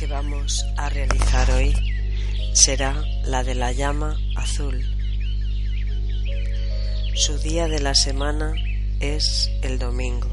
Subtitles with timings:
[0.00, 1.74] Que vamos a realizar hoy
[2.54, 4.82] será la de la llama azul.
[7.14, 8.54] Su día de la semana
[9.00, 10.30] es el domingo.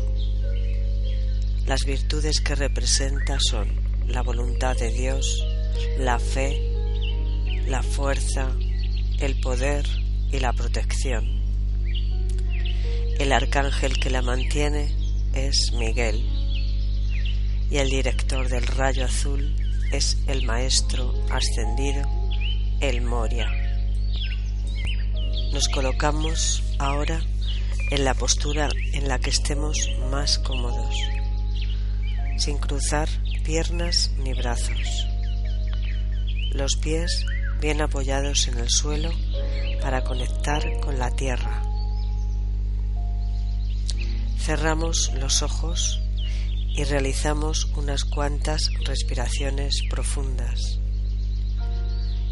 [1.66, 3.68] Las virtudes que representa son
[4.08, 5.46] la voluntad de Dios,
[6.00, 6.62] la fe,
[7.68, 8.50] la fuerza,
[9.20, 9.86] el poder
[10.32, 11.26] y la protección.
[13.20, 14.96] El arcángel que la mantiene
[15.34, 16.37] es Miguel
[17.70, 19.56] y el director del rayo azul
[19.92, 22.08] es el maestro ascendido,
[22.80, 23.48] el Moria.
[25.52, 27.22] Nos colocamos ahora
[27.92, 30.96] en la postura en la que estemos más cómodos,
[32.38, 33.08] sin cruzar
[33.44, 35.08] piernas ni brazos.
[36.52, 37.26] Los pies
[37.62, 39.12] bien apoyados en el suelo
[39.82, 41.64] para conectar con la tierra.
[44.38, 46.02] Cerramos los ojos
[46.78, 50.80] y realizamos unas cuantas respiraciones profundas,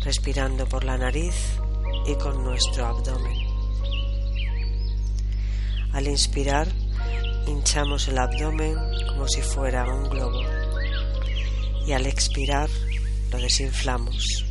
[0.04, 1.36] respirando por la nariz
[2.06, 3.36] y con nuestro abdomen.
[5.94, 6.68] Al inspirar,
[7.48, 8.76] hinchamos el abdomen
[9.10, 10.42] como si fuera un globo
[11.88, 12.70] y al expirar
[13.32, 14.46] lo desinflamos.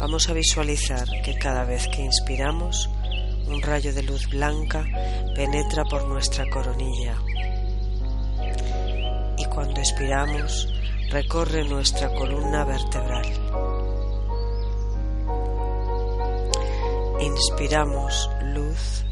[0.00, 2.90] Vamos a visualizar que cada vez que inspiramos,
[3.48, 4.84] un rayo de luz blanca
[5.34, 7.16] penetra por nuestra coronilla
[9.38, 10.68] y cuando expiramos
[11.10, 13.26] recorre nuestra columna vertebral.
[17.20, 19.04] Inspiramos luz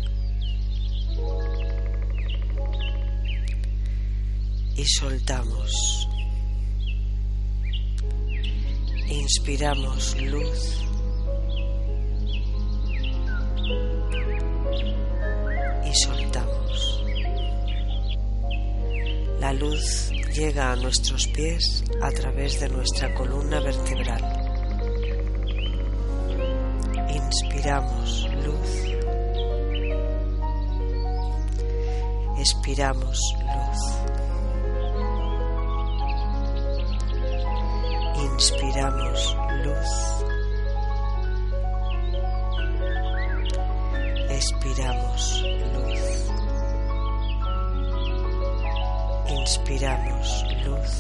[4.77, 6.09] y soltamos.
[9.09, 10.85] Inspiramos luz
[19.45, 24.23] La luz llega a nuestros pies a través de nuestra columna vertebral.
[27.11, 28.71] Inspiramos luz.
[32.39, 33.21] Expiramos
[33.55, 33.81] luz.
[38.33, 39.91] Inspiramos luz.
[44.31, 45.43] Expiramos
[45.75, 45.84] luz.
[49.47, 50.93] Inspiramos luz.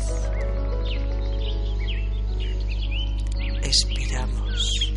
[3.62, 4.93] Expiramos.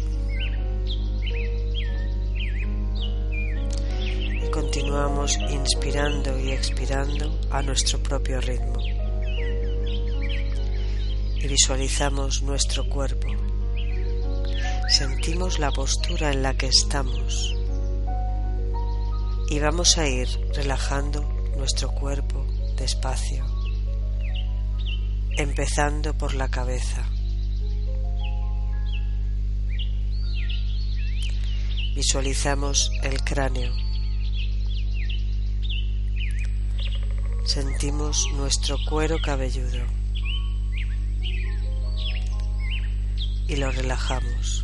[4.43, 8.81] Y continuamos inspirando y expirando a nuestro propio ritmo.
[11.37, 13.29] Y visualizamos nuestro cuerpo.
[14.89, 17.55] Sentimos la postura en la que estamos
[19.49, 21.21] y vamos a ir relajando
[21.55, 22.45] nuestro cuerpo
[22.77, 23.45] despacio,
[25.37, 27.03] empezando por la cabeza.
[31.95, 33.73] Visualizamos el cráneo.
[37.45, 39.83] Sentimos nuestro cuero cabelludo
[43.47, 44.63] y lo relajamos.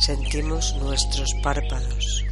[0.00, 2.24] Sentimos nuestros párpados,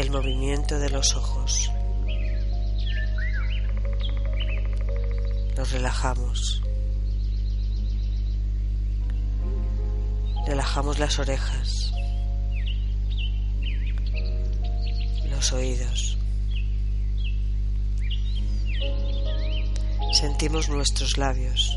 [0.00, 1.70] el movimiento de los ojos.
[5.56, 6.62] Los relajamos.
[10.46, 11.92] Relajamos las orejas,
[15.28, 16.16] los oídos.
[20.12, 21.76] Sentimos nuestros labios.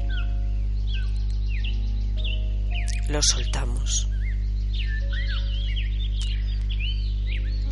[3.10, 4.11] Los soltamos.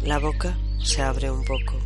[0.04, 1.78] La boca se abre un poco.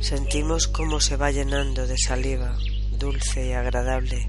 [0.00, 2.54] Sentimos cómo se va llenando de saliva
[2.98, 4.26] dulce y agradable.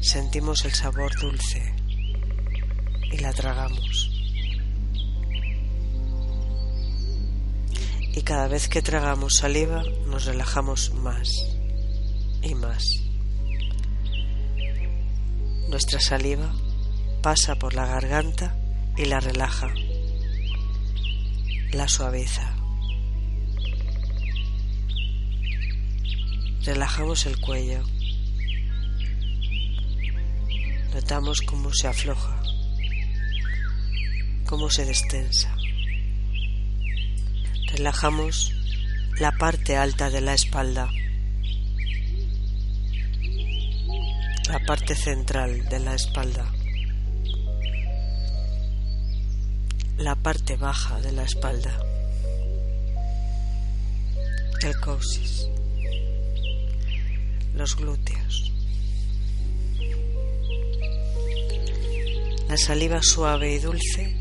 [0.00, 1.74] Sentimos el sabor dulce
[3.12, 4.10] y la tragamos.
[8.14, 11.30] Y cada vez que tragamos saliva nos relajamos más
[12.42, 12.84] y más.
[15.70, 16.52] Nuestra saliva
[17.22, 18.56] pasa por la garganta
[18.96, 19.72] y la relaja,
[21.70, 22.52] la suaviza.
[26.64, 27.82] Relajamos el cuello.
[30.92, 32.42] Notamos cómo se afloja,
[34.46, 35.56] cómo se destensa.
[37.68, 38.52] Relajamos
[39.18, 40.90] la parte alta de la espalda,
[44.48, 46.52] la parte central de la espalda,
[50.02, 51.78] la parte baja de la espalda,
[54.62, 55.46] el coxis
[57.54, 58.52] los glúteos.
[62.48, 64.16] La saliva suave y dulce,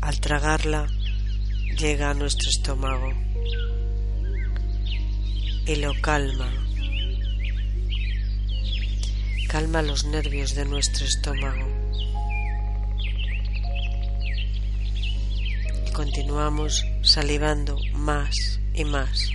[0.00, 0.88] al tragarla,
[1.78, 3.12] llega a nuestro estómago
[5.66, 6.50] y lo calma.
[9.48, 11.71] Calma los nervios de nuestro estómago.
[16.02, 18.34] Continuamos salivando más
[18.74, 19.30] y más.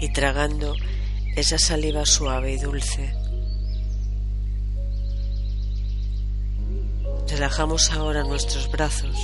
[0.00, 0.74] y tragando
[1.36, 3.14] esa saliva suave y dulce.
[7.28, 9.16] Relajamos ahora nuestros brazos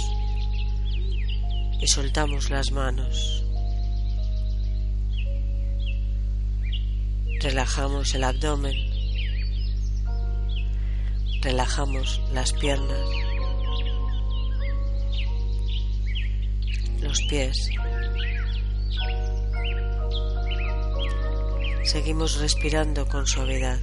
[1.81, 3.45] y soltamos las manos.
[7.41, 8.77] Relajamos el abdomen.
[11.43, 13.28] Relajamos las piernas.
[17.29, 17.71] Pies.
[21.85, 23.79] Seguimos respirando con suavidad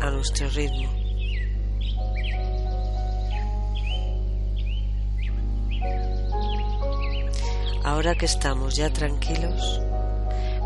[0.00, 0.88] a nuestro ritmo.
[7.84, 9.80] Ahora que estamos ya tranquilos,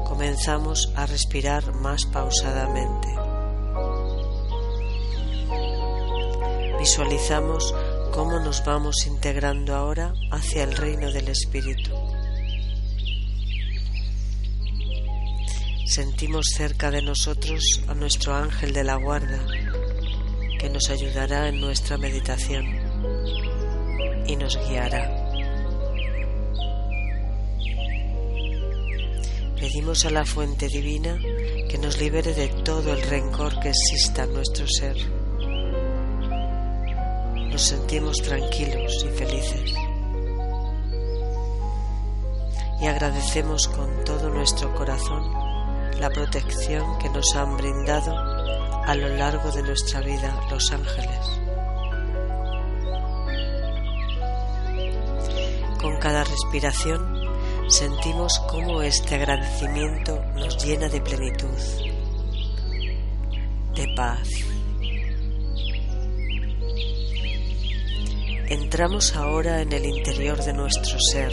[0.06, 3.08] comenzamos a respirar más pausadamente.
[6.78, 7.74] Visualizamos
[8.12, 11.90] cómo nos vamos integrando ahora hacia el reino del Espíritu.
[15.92, 19.44] sentimos cerca de nosotros a nuestro ángel de la guarda,
[20.58, 22.64] que nos ayudará en nuestra meditación
[24.26, 25.10] y nos guiará.
[29.60, 31.20] Pedimos a la fuente divina
[31.68, 35.21] que nos libere de todo el rencor que exista en nuestro ser.
[37.52, 39.74] Nos sentimos tranquilos y felices.
[42.80, 45.30] Y agradecemos con todo nuestro corazón
[46.00, 51.40] la protección que nos han brindado a lo largo de nuestra vida los ángeles.
[55.78, 57.22] Con cada respiración
[57.68, 61.58] sentimos cómo este agradecimiento nos llena de plenitud,
[63.74, 64.51] de paz.
[68.52, 71.32] Entramos ahora en el interior de nuestro ser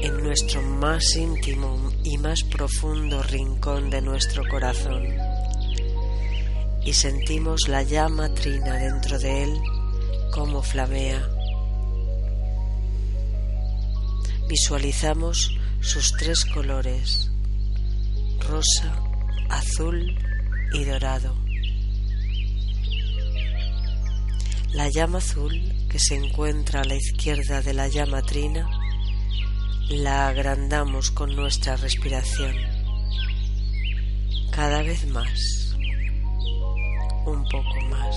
[0.00, 5.04] en nuestro más íntimo y más profundo rincón de nuestro corazón
[6.86, 9.60] y sentimos la llama trina dentro de él
[10.32, 11.28] como flamea.
[14.48, 17.30] Visualizamos sus tres colores,
[18.40, 19.02] rosa,
[19.50, 20.16] azul
[20.72, 21.45] y dorado.
[24.72, 28.68] La llama azul que se encuentra a la izquierda de la llama trina
[29.88, 32.54] la agrandamos con nuestra respiración
[34.50, 35.76] cada vez más,
[37.26, 38.16] un poco más,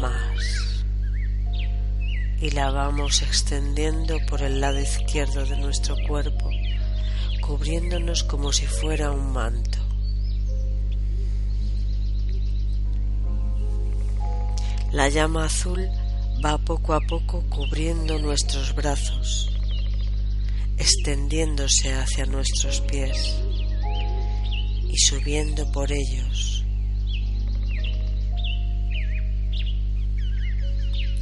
[0.00, 0.84] más,
[2.40, 6.50] y la vamos extendiendo por el lado izquierdo de nuestro cuerpo,
[7.40, 9.75] cubriéndonos como si fuera un manto.
[14.96, 15.90] La llama azul
[16.42, 19.52] va poco a poco cubriendo nuestros brazos,
[20.78, 23.36] extendiéndose hacia nuestros pies
[24.88, 26.64] y subiendo por ellos.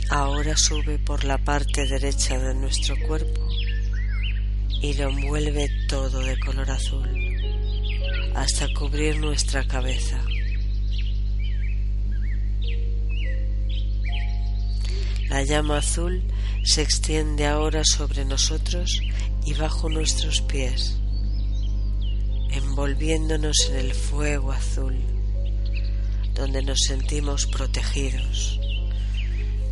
[0.09, 3.45] Ahora sube por la parte derecha de nuestro cuerpo
[4.83, 7.11] y lo envuelve todo de color azul
[8.37, 10.25] hasta cubrir nuestra cabeza.
[15.34, 16.22] La llama azul
[16.62, 18.88] se extiende ahora sobre nosotros
[19.44, 20.96] y bajo nuestros pies,
[22.52, 24.94] envolviéndonos en el fuego azul,
[26.34, 28.60] donde nos sentimos protegidos,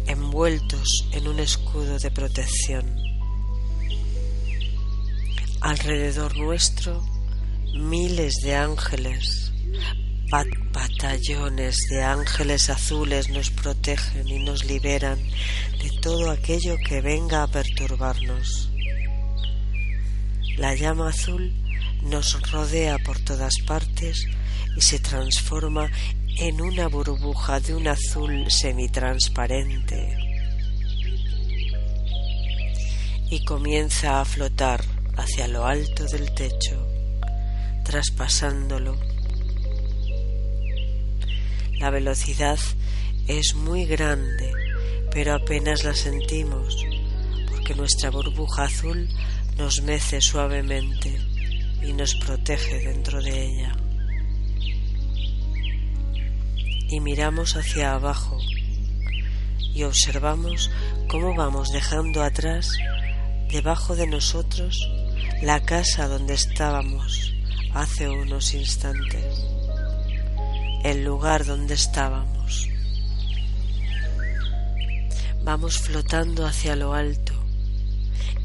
[0.08, 2.96] envueltos en un escudo de protección.
[5.60, 7.00] Alrededor nuestro
[7.76, 9.41] miles de ángeles,
[10.72, 15.18] batallones de ángeles azules nos protegen y nos liberan
[15.78, 18.70] de todo aquello que venga a perturbarnos.
[20.56, 21.52] La llama azul
[22.02, 24.26] nos rodea por todas partes
[24.74, 25.90] y se transforma
[26.38, 30.16] en una burbuja de un azul semitransparente
[33.30, 34.82] y comienza a flotar
[35.18, 36.86] hacia lo alto del techo,
[37.84, 39.11] traspasándolo.
[41.82, 42.60] La velocidad
[43.26, 44.52] es muy grande,
[45.10, 46.76] pero apenas la sentimos,
[47.50, 49.08] porque nuestra burbuja azul
[49.58, 51.18] nos mece suavemente
[51.82, 53.76] y nos protege dentro de ella.
[56.88, 58.38] Y miramos hacia abajo
[59.74, 60.70] y observamos
[61.08, 62.76] cómo vamos dejando atrás,
[63.50, 64.78] debajo de nosotros,
[65.42, 67.34] la casa donde estábamos
[67.74, 69.44] hace unos instantes,
[70.84, 72.68] el lugar donde estábamos.
[75.44, 77.32] Vamos flotando hacia lo alto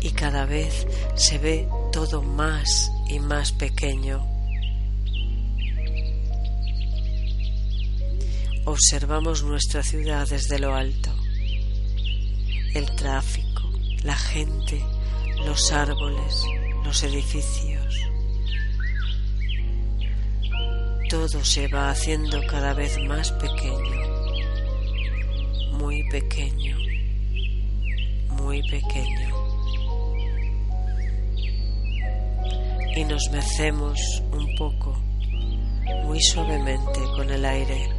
[0.02, 4.26] y cada vez se ve todo más y más pequeño.
[8.66, 11.10] Observamos nuestra ciudad desde lo alto,
[12.74, 13.72] el tráfico,
[14.04, 14.84] la gente,
[15.46, 16.44] los árboles,
[16.84, 18.07] los edificios.
[21.10, 24.02] Todo se va haciendo cada vez más pequeño,
[25.74, 26.78] muy pequeño,
[28.30, 29.38] muy pequeño.
[32.98, 34.92] y nos mecemos un poco,
[36.06, 37.90] muy suavemente con el aire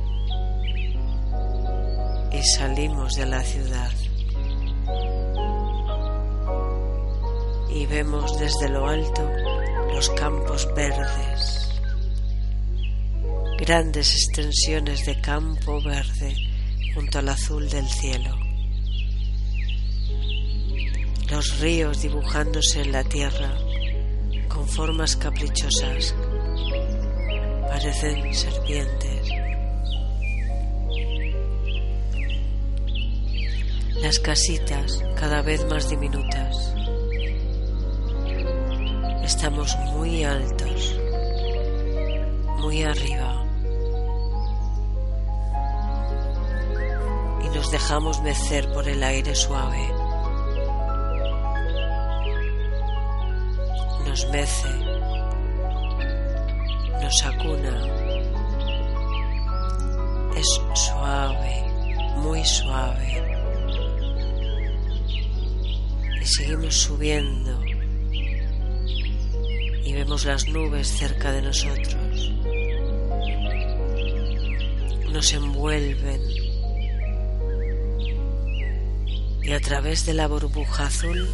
[2.33, 3.93] y salimos de la ciudad.
[7.71, 9.23] Y vemos desde lo alto
[9.95, 11.68] los campos verdes,
[13.59, 16.35] grandes extensiones de campo verde
[16.95, 18.39] junto al azul del cielo,
[21.29, 23.53] los ríos dibujándose en la tierra
[24.49, 26.15] con formas caprichosas.
[27.69, 29.29] Parecen serpientes.
[34.01, 36.75] Las casitas cada vez más diminutas.
[39.25, 40.99] Estamos muy altos,
[42.61, 43.38] muy arriba.
[47.59, 49.85] Nos dejamos mecer por el aire suave.
[54.07, 54.69] nos mece,
[57.03, 57.77] nos acuna.
[60.37, 61.65] Es suave,
[62.19, 63.25] muy suave.
[66.23, 67.61] Y seguimos subiendo
[69.85, 72.33] y vemos las nubes cerca de nosotros.
[75.13, 76.48] Nos envuelven
[79.49, 81.27] y a través de la burbuja azul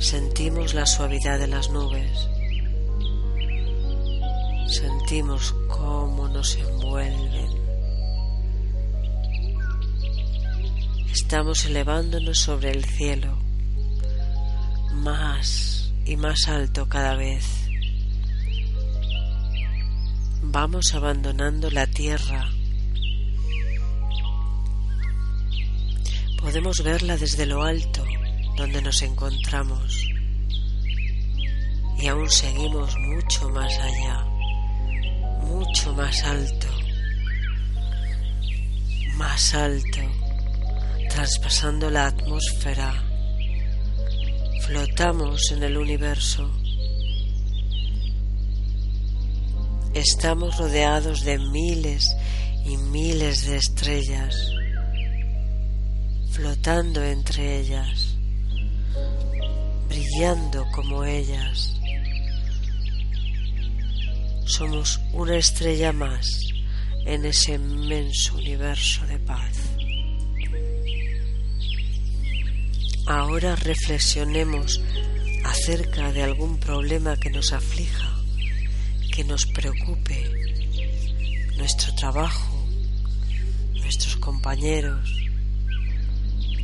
[0.00, 2.26] Sentimos la suavidad de las nubes.
[4.66, 7.50] Sentimos cómo nos envuelven.
[11.12, 13.36] Estamos elevándonos sobre el cielo,
[14.94, 17.44] más y más alto cada vez.
[20.40, 22.48] Vamos abandonando la tierra.
[26.40, 28.02] Podemos verla desde lo alto
[28.56, 30.06] donde nos encontramos.
[31.98, 34.24] Y aún seguimos mucho más allá,
[35.42, 36.66] mucho más alto,
[39.16, 40.00] más alto,
[41.10, 42.90] traspasando la atmósfera,
[44.66, 46.50] flotamos en el universo.
[49.92, 52.06] Estamos rodeados de miles
[52.64, 54.52] y miles de estrellas,
[56.40, 58.16] flotando entre ellas
[59.90, 61.76] brillando como ellas.
[64.46, 66.26] Somos una estrella más
[67.04, 69.52] en ese inmenso universo de paz.
[73.06, 74.80] Ahora reflexionemos
[75.44, 78.08] acerca de algún problema que nos aflija,
[79.14, 80.24] que nos preocupe,
[81.58, 82.66] nuestro trabajo,
[83.74, 85.19] nuestros compañeros,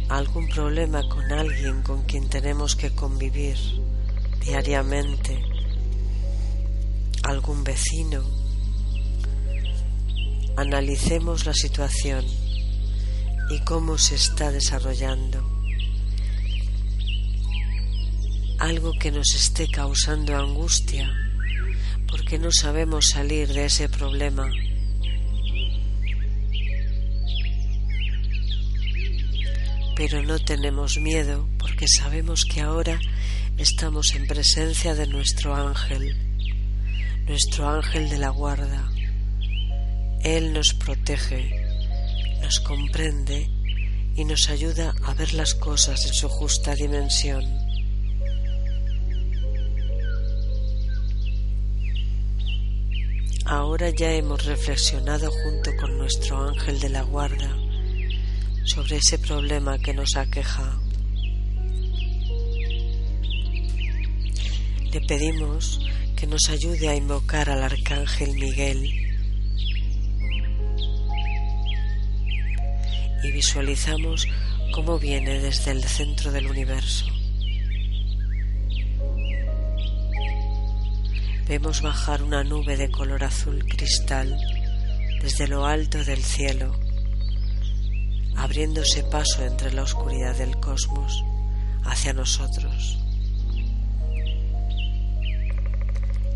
[0.09, 3.57] algún problema con alguien con quien tenemos que convivir
[4.45, 5.43] diariamente,
[7.23, 8.23] algún vecino,
[10.57, 12.25] analicemos la situación
[13.51, 15.57] y cómo se está desarrollando
[18.59, 21.11] algo que nos esté causando angustia
[22.11, 24.49] porque no sabemos salir de ese problema.
[29.97, 33.01] Pero no tenemos miedo porque sabemos que ahora
[33.57, 36.15] estamos en presencia de nuestro ángel,
[37.27, 38.91] nuestro ángel de la guarda.
[40.23, 41.51] Él nos protege,
[42.43, 43.49] nos comprende
[44.15, 47.43] y nos ayuda a ver las cosas en su justa dimensión.
[53.47, 57.66] Ahora ya hemos reflexionado junto con nuestro ángel de la guarda
[58.67, 60.79] sobre ese problema que nos aqueja.
[64.93, 65.81] Le pedimos
[66.17, 68.91] que nos ayude a invocar al arcángel Miguel
[73.23, 74.27] y visualizamos
[74.73, 77.07] cómo viene desde el centro del universo.
[81.49, 84.37] Vemos bajar una nube de color azul cristal
[85.23, 86.86] desde lo alto del cielo,
[88.37, 91.25] abriéndose paso entre la oscuridad del cosmos
[91.85, 92.99] hacia nosotros.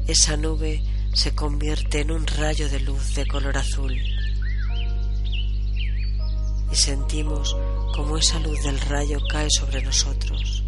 [0.07, 3.97] Esa nube se convierte en un rayo de luz de color azul
[6.73, 7.57] y sentimos
[7.95, 10.63] como esa luz del rayo cae sobre nosotros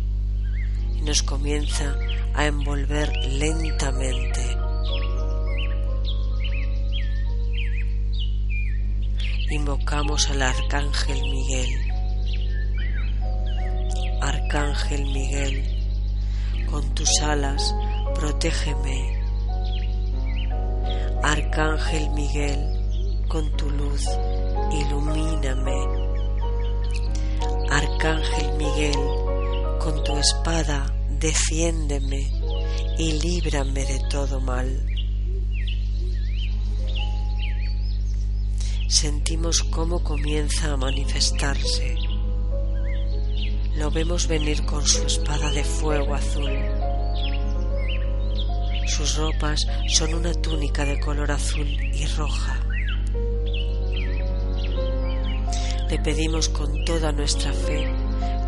[0.96, 1.96] y nos comienza
[2.34, 4.61] a envolver lentamente.
[9.52, 11.68] Invocamos al Arcángel Miguel.
[14.22, 17.74] Arcángel Miguel, con tus alas
[18.14, 19.20] protégeme.
[21.22, 24.08] Arcángel Miguel, con tu luz
[24.72, 25.86] ilumíname.
[27.70, 28.98] Arcángel Miguel,
[29.80, 32.32] con tu espada defiéndeme
[32.96, 34.91] y líbrame de todo mal.
[38.92, 41.96] Sentimos cómo comienza a manifestarse.
[43.74, 46.52] Lo vemos venir con su espada de fuego azul.
[48.86, 52.60] Sus ropas son una túnica de color azul y roja.
[55.88, 57.90] Le pedimos con toda nuestra fe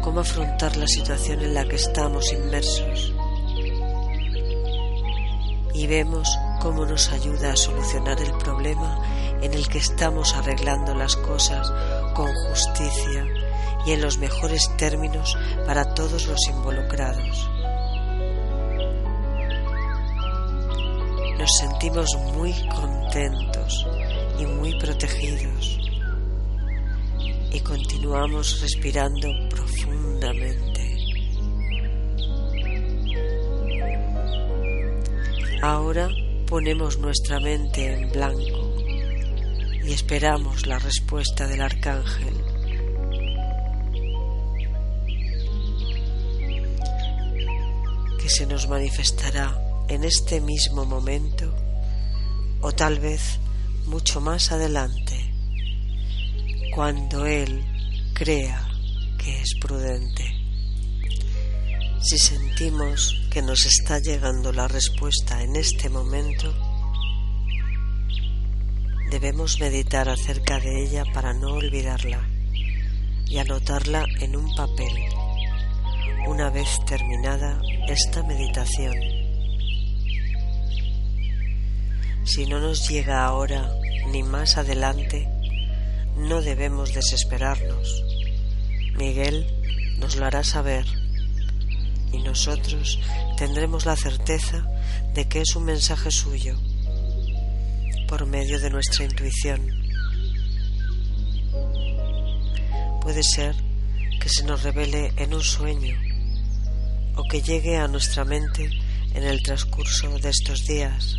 [0.03, 3.15] cómo afrontar la situación en la que estamos inmersos.
[5.73, 6.29] Y vemos
[6.65, 8.99] cómo nos ayuda a solucionar el problema
[9.43, 11.71] en el que estamos arreglando las cosas
[12.15, 13.27] con justicia
[13.85, 17.51] y en los mejores términos para todos los involucrados.
[21.39, 23.87] Nos sentimos muy contentos
[24.39, 25.79] y muy protegidos
[27.53, 30.97] y continuamos respirando profundamente.
[35.61, 36.09] Ahora
[36.55, 38.77] ponemos nuestra mente en blanco
[39.83, 42.33] y esperamos la respuesta del arcángel.
[48.21, 51.53] que se nos manifestará en este mismo momento
[52.61, 53.41] o tal vez
[53.87, 55.35] mucho más adelante
[56.73, 57.65] cuando Él
[58.15, 58.65] crea
[59.19, 60.25] que es prudente.
[62.01, 66.55] Si sentimos que nos está llegando la respuesta en este momento,
[69.11, 72.29] debemos meditar acerca de ella para no olvidarla
[73.27, 74.95] y anotarla en un papel
[76.29, 78.95] una vez terminada esta meditación.
[82.25, 83.69] Si no nos llega ahora
[84.13, 85.29] ni más adelante,
[86.17, 88.05] no debemos desesperarnos.
[88.97, 89.45] Miguel
[89.99, 90.87] nos lo hará saber
[92.15, 92.99] y nosotros
[93.37, 94.65] tendremos la certeza
[95.15, 96.57] de que es un mensaje suyo
[98.09, 99.61] por medio de nuestra intuición.
[103.01, 103.55] Puede ser
[104.21, 105.97] que se nos revele en un sueño
[107.17, 108.71] o que llegue a nuestra mente
[109.15, 111.17] en el transcurso de estos días,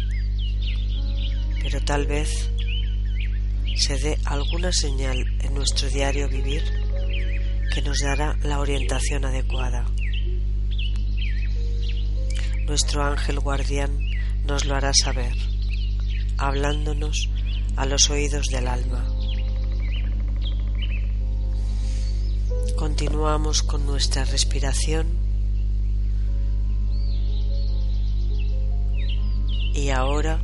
[1.62, 2.50] pero tal vez
[3.76, 6.64] se dé alguna señal en nuestro diario vivir
[7.74, 9.86] que nos dará la orientación adecuada.
[12.68, 13.92] Nuestro ángel guardián
[14.44, 15.36] nos lo hará saber,
[16.40, 17.30] hablándonos
[17.76, 19.08] a los oídos del alma.
[22.76, 25.06] Continuamos con nuestra respiración
[29.76, 30.42] y ahora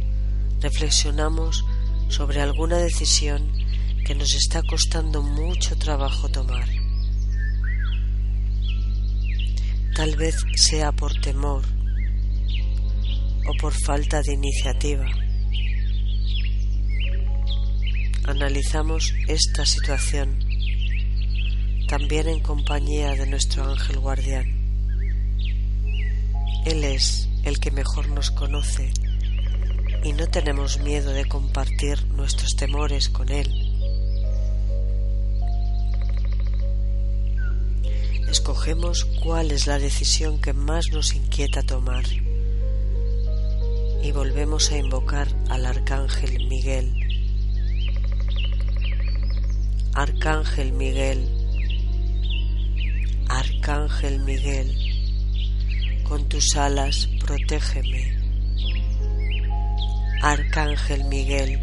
[0.60, 1.66] reflexionamos
[2.08, 3.52] sobre alguna decisión
[4.06, 6.68] que nos está costando mucho trabajo tomar.
[9.96, 11.81] Tal vez sea por temor
[13.48, 15.06] o por falta de iniciativa.
[18.26, 20.38] Analizamos esta situación
[21.88, 24.46] también en compañía de nuestro ángel guardián.
[26.66, 28.94] Él es el que mejor nos conoce
[30.04, 33.50] y no tenemos miedo de compartir nuestros temores con Él.
[38.30, 42.06] Escogemos cuál es la decisión que más nos inquieta tomar
[44.04, 46.92] y volvemos a invocar al Arcángel Miguel.
[49.94, 51.30] Arcángel Miguel,
[53.30, 54.76] Arcángel Miguel,
[56.04, 58.18] con tus alas protégeme.
[60.22, 61.60] Arcángel Miguel,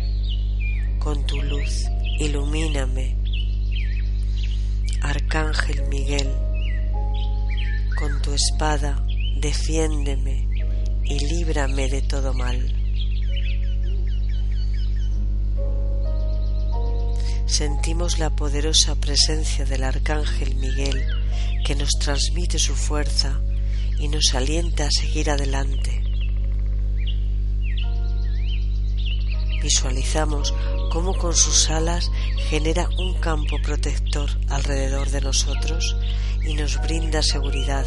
[0.98, 1.87] con tu luz
[2.18, 3.16] ilumíname.
[5.03, 6.29] Arcángel Miguel,
[7.96, 9.05] con tu espada
[9.40, 10.48] defiéndeme
[11.09, 12.75] y líbrame de todo mal.
[17.47, 21.03] Sentimos la poderosa presencia del Arcángel Miguel
[21.64, 23.40] que nos transmite su fuerza
[23.99, 26.05] y nos alienta a seguir adelante.
[29.62, 30.55] Visualizamos
[30.92, 32.11] cómo con sus alas
[32.49, 35.97] genera un campo protector alrededor de nosotros
[36.47, 37.87] y nos brinda seguridad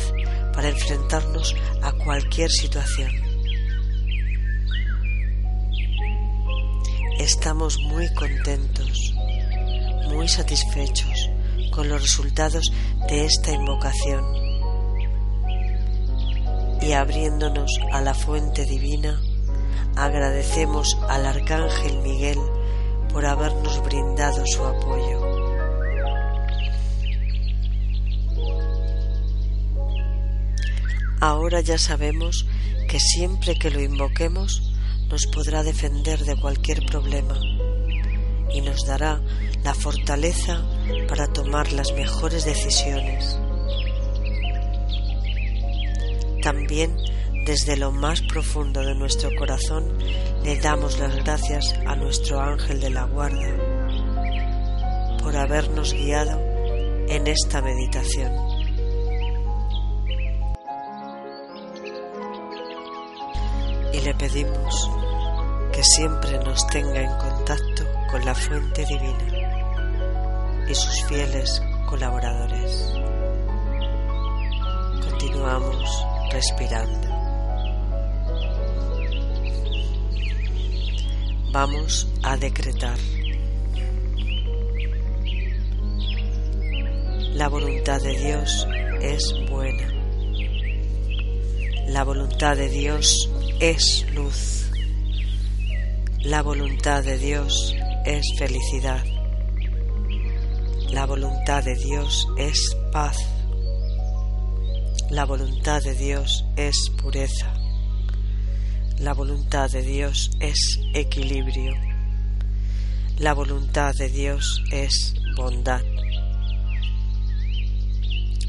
[0.54, 3.12] para enfrentarnos a cualquier situación.
[7.20, 9.14] Estamos muy contentos,
[10.10, 11.30] muy satisfechos
[11.72, 12.72] con los resultados
[13.08, 14.42] de esta invocación
[16.82, 19.22] y abriéndonos a la fuente divina,
[19.96, 22.40] agradecemos al Arcángel Miguel
[23.14, 25.21] por habernos brindado su apoyo.
[31.22, 32.48] Ahora ya sabemos
[32.90, 34.74] que siempre que lo invoquemos
[35.08, 37.40] nos podrá defender de cualquier problema
[38.52, 39.22] y nos dará
[39.64, 40.66] la fortaleza
[41.08, 43.38] para tomar las mejores decisiones.
[46.42, 46.98] También
[47.46, 50.00] desde lo más profundo de nuestro corazón
[50.44, 53.58] le damos las gracias a nuestro ángel de la guarda
[55.22, 56.42] por habernos guiado
[57.08, 58.51] en esta meditación.
[64.04, 64.90] Le pedimos
[65.72, 72.94] que siempre nos tenga en contacto con la fuente divina y sus fieles colaboradores.
[75.08, 77.08] Continuamos respirando.
[81.52, 82.98] Vamos a decretar.
[87.36, 88.68] La voluntad de Dios
[89.00, 90.01] es buena.
[91.92, 94.72] La voluntad de Dios es luz.
[96.24, 97.76] La voluntad de Dios
[98.06, 99.04] es felicidad.
[100.90, 103.18] La voluntad de Dios es paz.
[105.10, 107.54] La voluntad de Dios es pureza.
[108.98, 111.74] La voluntad de Dios es equilibrio.
[113.18, 115.82] La voluntad de Dios es bondad.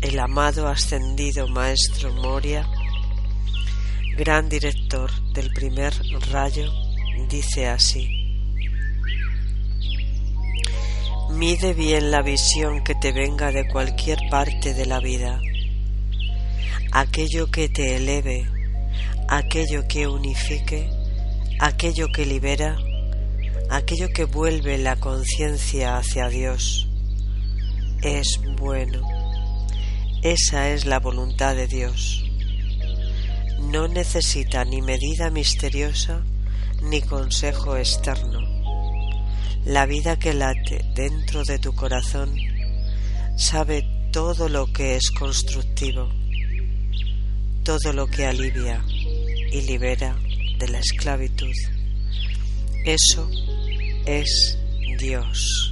[0.00, 2.68] El amado ascendido Maestro Moria,
[4.22, 5.92] gran director del primer
[6.30, 6.72] rayo,
[7.28, 8.08] dice así.
[11.30, 15.40] Mide bien la visión que te venga de cualquier parte de la vida.
[16.92, 18.46] Aquello que te eleve
[19.32, 20.90] aquello que unifique,
[21.58, 22.76] aquello que libera,
[23.70, 26.87] aquello que vuelve la conciencia hacia Dios.
[28.02, 29.00] Es bueno.
[30.22, 32.31] Esa es la voluntad de Dios.
[33.70, 36.22] No necesita ni medida misteriosa
[36.83, 38.40] ni consejo externo.
[39.64, 42.35] La vida que late dentro de tu corazón
[43.37, 46.09] sabe todo lo que es constructivo,
[47.64, 48.85] todo lo que alivia,
[49.53, 50.16] y libera
[50.59, 51.55] de la esclavitud.
[52.85, 53.31] Eso
[54.07, 54.59] es
[54.98, 55.71] Dios.